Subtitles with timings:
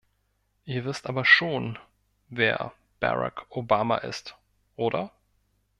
[0.65, 1.77] Ihr wisst aber schon,
[2.27, 4.35] wer Barack Obama ist,
[4.75, 5.11] oder?